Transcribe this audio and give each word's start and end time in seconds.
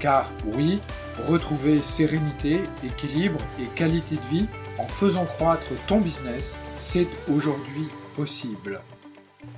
Car 0.00 0.32
oui, 0.46 0.80
retrouver 1.28 1.82
sérénité, 1.82 2.60
équilibre 2.82 3.38
et 3.60 3.66
qualité 3.76 4.16
de 4.16 4.26
vie 4.34 4.46
en 4.78 4.88
faisant 4.88 5.26
croître 5.26 5.68
ton 5.86 6.00
business, 6.00 6.58
c'est 6.78 7.06
aujourd'hui 7.30 7.86
possible. 8.16 8.80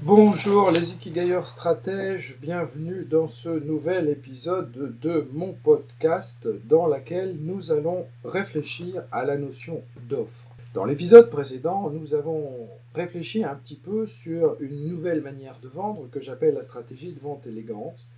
Bonjour 0.03 0.73
les 0.73 0.95
Ikigailleurs 0.95 1.47
stratèges, 1.47 2.39
bienvenue 2.41 3.07
dans 3.09 3.29
ce 3.29 3.51
nouvel 3.51 4.09
épisode 4.09 4.99
de 5.01 5.29
mon 5.33 5.53
podcast 5.53 6.49
dans 6.65 6.89
lequel 6.89 7.37
nous 7.41 7.71
allons 7.71 8.07
réfléchir 8.25 9.05
à 9.13 9.25
la 9.25 9.37
notion 9.37 9.81
d'offre. 10.09 10.49
Dans 10.75 10.85
l'épisode 10.85 11.31
précédent, 11.31 11.89
nous 11.91 12.15
avons 12.15 12.67
réfléchi 12.97 13.45
un 13.45 13.55
petit 13.55 13.77
peu 13.77 14.09
sur 14.09 14.57
une 14.59 14.89
nouvelle 14.89 15.23
manière 15.23 15.61
de 15.63 15.69
vendre 15.69 16.09
que 16.11 16.21
j'appelle 16.21 16.55
la 16.55 16.65
stratégie 16.65 17.13
de 17.13 17.21
vente 17.21 17.47
élégante 17.47 18.09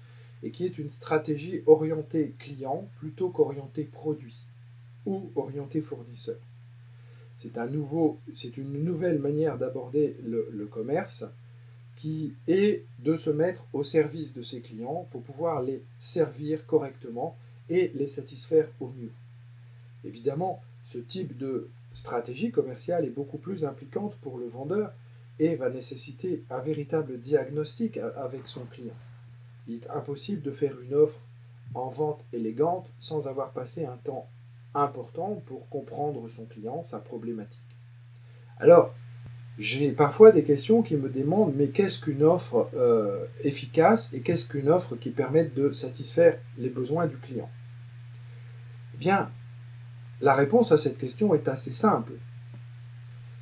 et 0.45 0.51
qui 0.51 0.67
est 0.67 0.79
une 0.79 0.91
stratégie 0.91 1.63
orientée 1.67 2.35
client 2.39 2.87
plutôt 2.99 3.31
qu'orientée 3.31 3.85
produit 3.85 4.37
ou 5.07 5.33
orientée 5.35 5.81
fournisseur. 5.81 6.39
C'est 7.39 7.57
un 7.59 7.67
nouveau, 7.67 8.21
c'est 8.35 8.59
une 8.59 8.85
nouvelle 8.85 9.19
manière 9.19 9.59
d'aborder 9.59 10.17
le, 10.23 10.49
le, 10.53 10.67
commerce 10.67 11.25
qui 11.97 12.35
est 12.47 12.85
de 13.01 13.17
se 13.17 13.31
mettre 13.31 13.65
au 13.73 13.83
service 13.83 14.35
de 14.35 14.43
ses 14.43 14.61
clients 14.61 15.09
pour 15.11 15.23
pouvoir 15.23 15.63
les 15.63 15.83
servir 15.99 16.67
correctement 16.67 17.37
et 17.71 17.91
les 17.95 18.07
satisfaire 18.07 18.69
au 18.81 18.89
mieux. 18.89 19.13
Évidemment, 20.05 20.63
ce 20.85 20.99
type 20.99 21.37
de 21.39 21.71
stratégie 21.95 22.51
commerciale 22.51 23.07
est 23.07 23.11
beaucoup 23.11 23.39
plus 23.39 23.65
impliquante 23.65 24.17
pour 24.17 24.39
le 24.39 24.47
vendeur 24.47 24.93
et 25.39 25.57
va 25.57 25.71
nécessiter 25.71 26.45
un 26.51 26.61
véritable 26.61 27.19
diagnostic 27.19 27.97
avec 27.97 28.47
son 28.47 28.65
client. 28.67 28.95
Il 29.67 29.77
est 29.77 29.91
impossible 29.91 30.43
de 30.43 30.51
faire 30.51 30.81
une 30.81 30.95
offre 30.95 31.21
en 31.75 31.89
vente 31.89 32.25
élégante 32.33 32.87
sans 33.01 33.29
avoir 33.29 33.51
passé 33.51 33.85
un 33.85 33.97
temps 33.97 34.29
important 34.75 35.43
pour 35.47 35.69
comprendre 35.69 36.29
son 36.29 36.45
client, 36.45 36.83
sa 36.83 36.99
problématique. 36.99 37.61
Alors, 38.59 38.95
j'ai 39.59 39.93
parfois 39.93 40.33
des 40.33 40.43
questions 40.43 40.83
qui 40.83 40.97
me 40.97 41.09
demandent 41.09 41.55
mais 41.55 41.69
qu'est-ce 41.69 42.01
qu'une 42.01 42.25
offre 42.25 42.69
euh, 42.75 43.25
efficace 43.43 44.13
et 44.13 44.21
qu'est-ce 44.21 44.49
qu'une 44.49 44.69
offre 44.69 44.97
qui 44.97 45.11
permette 45.11 45.55
de 45.55 45.73
satisfaire 45.73 46.39
les 46.59 46.71
besoins 46.71 47.07
du 47.07 47.17
client? 47.17 47.49
Eh 48.95 48.97
bien, 48.99 49.31
la 50.21 50.35
réponse 50.35 50.73
à 50.73 50.79
cette 50.79 50.99
question 50.99 51.35
est 51.35 51.49
assez 51.49 51.73
simple. 51.73 52.13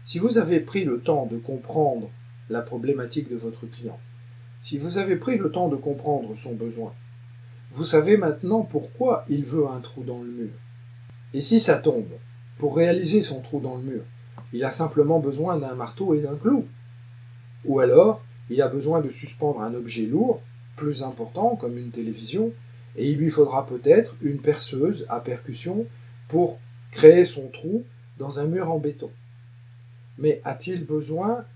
Si 0.05 0.19
vous 0.19 0.39
avez 0.39 0.61
pris 0.61 0.85
le 0.85 1.01
temps 1.01 1.27
de 1.27 1.39
comprendre 1.39 2.11
la 2.51 2.61
problématique 2.61 3.31
de 3.31 3.37
votre 3.37 3.67
client, 3.67 3.99
si 4.63 4.79
vous 4.79 4.97
avez 4.97 5.17
pris 5.17 5.37
le 5.37 5.51
temps 5.51 5.69
de 5.69 5.75
comprendre 5.75 6.37
son 6.37 6.55
besoin, 6.55 6.95
vous 7.73 7.85
savez 7.85 8.17
maintenant 8.17 8.63
pourquoi 8.63 9.25
il 9.29 9.45
veut 9.45 9.67
un 9.67 9.81
trou 9.81 10.05
dans 10.05 10.23
le 10.23 10.31
mur. 10.31 10.53
Et 11.35 11.43
si 11.43 11.59
ça 11.59 11.79
tombe, 11.79 12.13
pour 12.59 12.77
réaliser 12.77 13.23
son 13.23 13.41
trou 13.41 13.59
dans 13.59 13.77
le 13.77 13.83
mur, 13.83 14.03
il 14.53 14.63
a 14.65 14.71
simplement 14.71 15.19
besoin 15.19 15.59
d'un 15.59 15.75
marteau 15.75 16.15
et 16.15 16.21
d'un 16.21 16.37
clou. 16.37 16.67
Ou 17.65 17.81
alors, 17.81 18.23
il 18.51 18.63
a 18.63 18.69
besoin 18.69 19.01
de 19.01 19.11
suspendre 19.11 19.63
un 19.63 19.75
objet 19.75 20.07
lourd, 20.07 20.41
plus 20.77 21.03
important, 21.03 21.57
comme 21.57 21.77
une 21.77 21.91
télévision, 21.91 22.53
et 22.95 23.11
il 23.11 23.19
lui 23.19 23.31
faudra 23.31 23.67
peut-être 23.67 24.15
une 24.23 24.41
perceuse 24.41 25.07
à 25.09 25.19
percussion 25.19 25.87
pour 26.29 26.61
créer 26.93 27.25
son 27.25 27.49
trou 27.49 27.83
dans 28.17 28.39
un 28.39 28.45
mur 28.45 28.71
en 28.71 28.79
béton. 28.79 29.11
Mais 30.19 30.41
a-t-il 30.45 30.85
besoin 30.85 31.47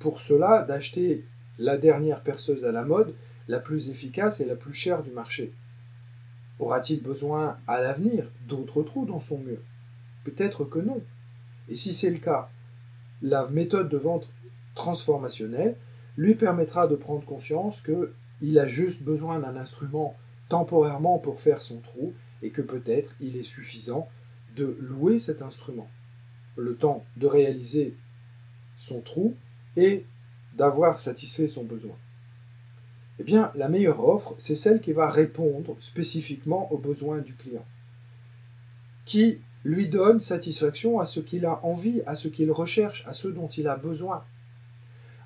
pour 0.00 0.20
cela 0.20 0.62
d'acheter 0.62 1.24
la 1.58 1.76
dernière 1.76 2.22
perceuse 2.22 2.64
à 2.64 2.72
la 2.72 2.84
mode, 2.84 3.14
la 3.48 3.60
plus 3.60 3.90
efficace 3.90 4.40
et 4.40 4.44
la 4.44 4.56
plus 4.56 4.74
chère 4.74 5.02
du 5.02 5.10
marché 5.10 5.52
Aura-t-il 6.58 7.02
besoin 7.02 7.58
à 7.66 7.80
l'avenir 7.80 8.30
d'autres 8.48 8.82
trous 8.82 9.04
dans 9.04 9.20
son 9.20 9.38
mur? 9.38 9.58
Peut-être 10.24 10.64
que 10.64 10.78
non. 10.78 11.02
Et 11.68 11.76
si 11.76 11.92
c'est 11.92 12.10
le 12.10 12.18
cas, 12.18 12.48
la 13.20 13.46
méthode 13.48 13.88
de 13.88 13.98
vente 13.98 14.28
transformationnelle 14.74 15.76
lui 16.16 16.34
permettra 16.34 16.86
de 16.86 16.96
prendre 16.96 17.24
conscience 17.24 17.82
qu'il 17.82 18.58
a 18.58 18.66
juste 18.66 19.02
besoin 19.02 19.38
d'un 19.38 19.56
instrument 19.56 20.16
temporairement 20.48 21.18
pour 21.18 21.40
faire 21.40 21.60
son 21.60 21.80
trou 21.80 22.14
et 22.42 22.50
que 22.50 22.62
peut-être 22.62 23.12
il 23.20 23.36
est 23.36 23.42
suffisant 23.42 24.08
de 24.56 24.78
louer 24.80 25.18
cet 25.18 25.42
instrument. 25.42 25.90
Le 26.56 26.74
temps 26.74 27.04
de 27.16 27.26
réaliser 27.26 27.96
son 28.78 29.02
trou 29.02 29.34
et 29.76 30.06
d'avoir 30.56 31.00
satisfait 31.00 31.48
son 31.48 31.64
besoin. 31.64 31.96
Eh 33.18 33.24
bien, 33.24 33.50
la 33.54 33.68
meilleure 33.68 34.06
offre, 34.06 34.34
c'est 34.38 34.56
celle 34.56 34.80
qui 34.80 34.92
va 34.92 35.08
répondre 35.08 35.76
spécifiquement 35.80 36.70
aux 36.72 36.78
besoins 36.78 37.18
du 37.18 37.34
client, 37.34 37.64
qui 39.04 39.40
lui 39.64 39.88
donne 39.88 40.20
satisfaction 40.20 41.00
à 41.00 41.04
ce 41.04 41.20
qu'il 41.20 41.46
a 41.46 41.64
envie, 41.64 42.02
à 42.06 42.14
ce 42.14 42.28
qu'il 42.28 42.50
recherche, 42.50 43.04
à 43.06 43.12
ce 43.12 43.28
dont 43.28 43.48
il 43.48 43.68
a 43.68 43.76
besoin, 43.76 44.22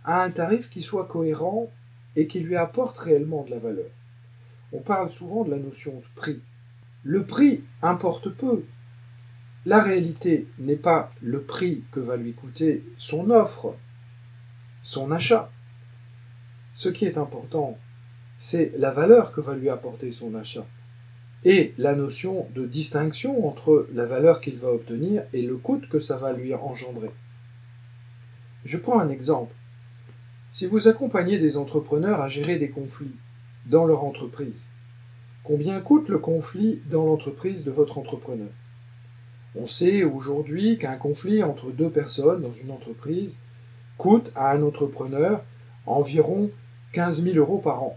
à 0.04 0.22
un 0.22 0.30
tarif 0.30 0.70
qui 0.70 0.82
soit 0.82 1.06
cohérent 1.06 1.70
et 2.16 2.26
qui 2.26 2.40
lui 2.40 2.56
apporte 2.56 2.96
réellement 2.98 3.44
de 3.44 3.50
la 3.50 3.58
valeur. 3.58 3.90
On 4.72 4.80
parle 4.80 5.10
souvent 5.10 5.44
de 5.44 5.50
la 5.50 5.58
notion 5.58 5.96
de 5.96 6.04
prix. 6.14 6.40
Le 7.02 7.24
prix 7.24 7.64
importe 7.82 8.30
peu. 8.30 8.64
La 9.66 9.82
réalité 9.82 10.46
n'est 10.58 10.76
pas 10.76 11.10
le 11.20 11.42
prix 11.42 11.82
que 11.92 12.00
va 12.00 12.16
lui 12.16 12.32
coûter 12.32 12.84
son 12.96 13.30
offre, 13.30 13.74
son 14.82 15.10
achat. 15.10 15.50
Ce 16.72 16.88
qui 16.88 17.04
est 17.04 17.18
important, 17.18 17.78
c'est 18.38 18.72
la 18.78 18.90
valeur 18.90 19.32
que 19.32 19.40
va 19.40 19.54
lui 19.54 19.68
apporter 19.68 20.12
son 20.12 20.34
achat 20.34 20.66
et 21.44 21.74
la 21.78 21.94
notion 21.94 22.46
de 22.54 22.66
distinction 22.66 23.46
entre 23.48 23.86
la 23.92 24.04
valeur 24.04 24.40
qu'il 24.40 24.56
va 24.56 24.70
obtenir 24.70 25.24
et 25.32 25.42
le 25.42 25.56
coût 25.56 25.80
que 25.90 26.00
ça 26.00 26.16
va 26.16 26.32
lui 26.32 26.54
engendrer. 26.54 27.10
Je 28.64 28.76
prends 28.76 29.00
un 29.00 29.08
exemple. 29.08 29.54
Si 30.52 30.66
vous 30.66 30.88
accompagnez 30.88 31.38
des 31.38 31.56
entrepreneurs 31.56 32.20
à 32.20 32.28
gérer 32.28 32.58
des 32.58 32.68
conflits 32.68 33.16
dans 33.66 33.86
leur 33.86 34.04
entreprise, 34.04 34.66
combien 35.44 35.80
coûte 35.80 36.08
le 36.08 36.18
conflit 36.18 36.82
dans 36.90 37.06
l'entreprise 37.06 37.64
de 37.64 37.70
votre 37.70 37.98
entrepreneur? 37.98 38.50
On 39.54 39.66
sait 39.66 40.04
aujourd'hui 40.04 40.76
qu'un 40.76 40.96
conflit 40.96 41.42
entre 41.42 41.72
deux 41.72 41.90
personnes 41.90 42.42
dans 42.42 42.52
une 42.52 42.70
entreprise 42.70 43.38
coûte 44.00 44.32
à 44.34 44.52
un 44.52 44.62
entrepreneur 44.62 45.44
environ 45.84 46.50
15 46.92 47.22
000 47.22 47.36
euros 47.36 47.58
par 47.58 47.82
an. 47.82 47.96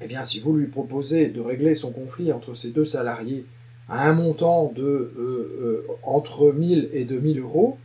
Eh 0.00 0.06
bien, 0.06 0.24
si 0.24 0.40
vous 0.40 0.56
lui 0.56 0.66
proposez 0.66 1.28
de 1.28 1.40
régler 1.40 1.74
son 1.74 1.92
conflit 1.92 2.32
entre 2.32 2.54
ces 2.54 2.70
deux 2.70 2.86
salariés 2.86 3.44
à 3.88 4.08
un 4.08 4.14
montant 4.14 4.72
de 4.74 4.82
euh, 4.82 5.14
euh, 5.18 5.86
entre 6.02 6.52
1000 6.52 6.88
et 6.92 7.04
2000 7.04 7.40
euros, 7.40 7.78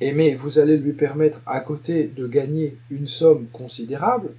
et 0.00 0.12
mais 0.12 0.34
vous 0.34 0.58
allez 0.58 0.78
lui 0.78 0.94
permettre 0.94 1.42
à 1.44 1.60
côté 1.60 2.04
de 2.04 2.26
gagner 2.26 2.78
une 2.90 3.06
somme 3.06 3.46
considérable, 3.52 4.30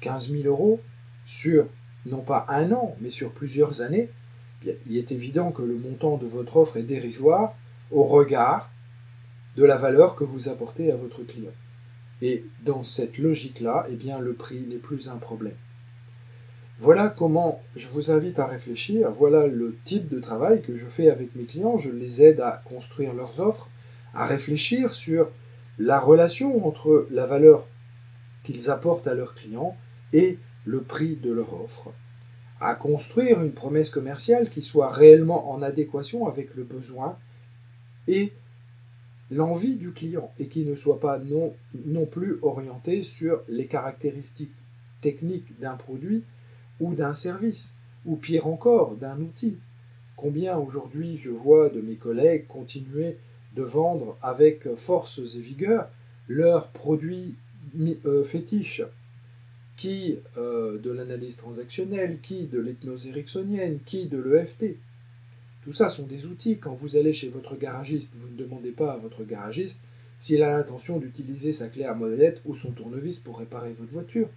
15 0.00 0.30
000 0.32 0.42
euros, 0.44 0.80
sur 1.24 1.66
non 2.06 2.22
pas 2.22 2.46
un 2.48 2.72
an, 2.72 2.96
mais 3.00 3.10
sur 3.10 3.30
plusieurs 3.30 3.80
années, 3.80 4.08
il 4.64 4.96
est 4.96 5.12
évident 5.12 5.52
que 5.52 5.62
le 5.62 5.76
montant 5.76 6.16
de 6.16 6.26
votre 6.26 6.56
offre 6.56 6.78
est 6.78 6.82
dérisoire 6.82 7.54
au 7.92 8.02
regard 8.02 8.72
de 9.58 9.64
la 9.64 9.76
valeur 9.76 10.14
que 10.14 10.22
vous 10.22 10.48
apportez 10.48 10.92
à 10.92 10.96
votre 10.96 11.24
client. 11.24 11.50
Et 12.22 12.44
dans 12.64 12.84
cette 12.84 13.18
logique-là, 13.18 13.88
eh 13.90 13.96
bien, 13.96 14.20
le 14.20 14.34
prix 14.34 14.60
n'est 14.60 14.76
plus 14.76 15.08
un 15.08 15.16
problème. 15.16 15.56
Voilà 16.78 17.08
comment 17.08 17.60
je 17.74 17.88
vous 17.88 18.12
invite 18.12 18.38
à 18.38 18.46
réfléchir, 18.46 19.10
voilà 19.10 19.48
le 19.48 19.76
type 19.82 20.08
de 20.08 20.20
travail 20.20 20.62
que 20.62 20.76
je 20.76 20.86
fais 20.86 21.10
avec 21.10 21.34
mes 21.34 21.42
clients, 21.42 21.76
je 21.76 21.90
les 21.90 22.22
aide 22.22 22.38
à 22.38 22.62
construire 22.66 23.14
leurs 23.14 23.40
offres, 23.40 23.68
à 24.14 24.26
réfléchir 24.26 24.94
sur 24.94 25.28
la 25.76 25.98
relation 25.98 26.64
entre 26.64 27.08
la 27.10 27.26
valeur 27.26 27.66
qu'ils 28.44 28.70
apportent 28.70 29.08
à 29.08 29.14
leurs 29.14 29.34
clients 29.34 29.76
et 30.12 30.38
le 30.66 30.82
prix 30.82 31.16
de 31.16 31.32
leur 31.32 31.60
offre, 31.60 31.92
à 32.60 32.76
construire 32.76 33.42
une 33.42 33.52
promesse 33.52 33.90
commerciale 33.90 34.50
qui 34.50 34.62
soit 34.62 34.92
réellement 34.92 35.50
en 35.50 35.62
adéquation 35.62 36.28
avec 36.28 36.54
le 36.54 36.62
besoin 36.62 37.18
et 38.06 38.32
l'envie 39.30 39.76
du 39.76 39.92
client 39.92 40.32
et 40.38 40.46
qui 40.46 40.64
ne 40.64 40.74
soit 40.74 41.00
pas 41.00 41.18
non, 41.18 41.54
non 41.86 42.06
plus 42.06 42.38
orientée 42.42 43.02
sur 43.02 43.42
les 43.48 43.66
caractéristiques 43.66 44.52
techniques 45.00 45.58
d'un 45.60 45.76
produit, 45.76 46.24
ou 46.80 46.94
d'un 46.94 47.14
service, 47.14 47.74
ou 48.06 48.16
pire 48.16 48.46
encore, 48.46 48.96
d'un 48.96 49.20
outil. 49.20 49.58
Combien 50.16 50.58
aujourd'hui 50.58 51.16
je 51.16 51.30
vois 51.30 51.68
de 51.68 51.80
mes 51.80 51.96
collègues 51.96 52.46
continuer 52.46 53.16
de 53.56 53.62
vendre 53.62 54.16
avec 54.22 54.68
force 54.76 55.20
et 55.36 55.40
vigueur 55.40 55.88
leurs 56.28 56.68
produits 56.68 57.34
euh, 58.04 58.24
fétiches, 58.24 58.82
qui 59.76 60.18
euh, 60.36 60.78
de 60.78 60.90
l'analyse 60.90 61.36
transactionnelle, 61.36 62.18
qui 62.20 62.46
de 62.46 62.58
l'hypnose 62.58 63.06
ericksonienne, 63.06 63.78
qui 63.84 64.06
de 64.06 64.18
l'EFT. 64.18 64.76
Tout 65.62 65.72
ça 65.72 65.88
sont 65.88 66.04
des 66.04 66.26
outils. 66.26 66.58
Quand 66.58 66.74
vous 66.74 66.96
allez 66.96 67.12
chez 67.12 67.28
votre 67.28 67.56
garagiste, 67.56 68.12
vous 68.16 68.28
ne 68.28 68.36
demandez 68.36 68.72
pas 68.72 68.92
à 68.92 68.96
votre 68.96 69.24
garagiste 69.24 69.80
s'il 70.18 70.42
a 70.42 70.56
l'intention 70.56 70.98
d'utiliser 70.98 71.52
sa 71.52 71.68
clé 71.68 71.84
à 71.84 71.94
molette 71.94 72.40
ou 72.44 72.56
son 72.56 72.72
tournevis 72.72 73.20
pour 73.20 73.38
réparer 73.38 73.72
votre 73.72 73.92
voiture. 73.92 74.28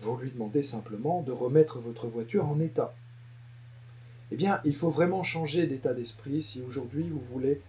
Vous 0.00 0.16
lui 0.16 0.30
demandez 0.30 0.62
simplement 0.62 1.22
de 1.22 1.32
remettre 1.32 1.78
votre 1.78 2.06
voiture 2.06 2.46
en 2.48 2.60
état. 2.60 2.94
Eh 4.30 4.36
bien, 4.36 4.60
il 4.64 4.74
faut 4.74 4.90
vraiment 4.90 5.22
changer 5.22 5.66
d'état 5.66 5.94
d'esprit 5.94 6.42
si 6.42 6.60
aujourd'hui 6.62 7.08
vous 7.08 7.20
voulez 7.20 7.60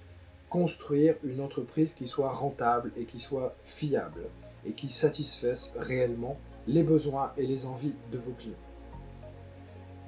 construire 0.50 1.16
une 1.24 1.42
entreprise 1.42 1.94
qui 1.94 2.08
soit 2.08 2.32
rentable 2.32 2.92
et 2.98 3.06
qui 3.06 3.20
soit 3.20 3.56
fiable 3.64 4.22
et 4.66 4.72
qui 4.72 4.90
satisfasse 4.90 5.76
réellement 5.78 6.40
les 6.68 6.84
besoins 6.84 7.32
et 7.38 7.46
les 7.46 7.66
envies 7.66 7.94
de 8.12 8.18
vos 8.18 8.32
clients. 8.32 8.56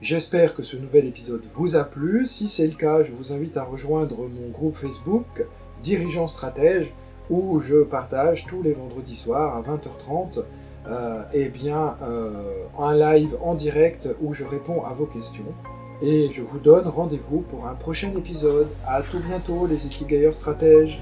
J'espère 0.01 0.55
que 0.55 0.63
ce 0.63 0.77
nouvel 0.77 1.07
épisode 1.07 1.43
vous 1.51 1.75
a 1.75 1.83
plu. 1.83 2.25
Si 2.25 2.47
c'est 2.47 2.67
le 2.67 2.73
cas, 2.73 3.03
je 3.03 3.11
vous 3.11 3.33
invite 3.33 3.57
à 3.57 3.63
rejoindre 3.63 4.29
mon 4.29 4.49
groupe 4.49 4.75
Facebook 4.75 5.45
Dirigeant 5.83 6.29
Stratège 6.29 6.93
où 7.29 7.59
je 7.59 7.83
partage 7.83 8.45
tous 8.47 8.63
les 8.63 8.71
vendredis 8.71 9.17
soirs 9.17 9.57
à 9.57 9.61
20h30 9.61 10.43
euh, 10.87 11.21
eh 11.33 11.49
bien, 11.49 11.97
euh, 12.01 12.63
un 12.79 12.95
live 12.95 13.35
en 13.41 13.55
direct 13.55 14.07
où 14.21 14.33
je 14.33 14.45
réponds 14.45 14.85
à 14.85 14.93
vos 14.93 15.05
questions. 15.05 15.53
Et 16.01 16.31
je 16.31 16.43
vous 16.43 16.59
donne 16.59 16.87
rendez-vous 16.87 17.41
pour 17.41 17.67
un 17.67 17.75
prochain 17.75 18.11
épisode. 18.17 18.69
À 18.87 19.01
tout 19.01 19.19
bientôt 19.19 19.67
les 19.67 19.85
équipes 19.85 20.31
stratèges. 20.31 21.01